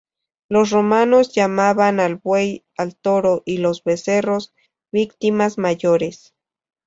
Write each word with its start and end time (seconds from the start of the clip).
Los 0.49 0.71
romanos 0.71 1.31
llamaban 1.31 1.99
al 1.99 2.15
buey, 2.15 2.65
al 2.75 2.95
toro 2.95 3.43
y 3.45 3.57
los 3.59 3.83
becerros, 3.83 4.51
"víctimas 4.91 5.59
mayores". 5.59 6.33